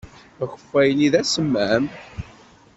[0.43, 1.85] Akeffay-nni d asemmam.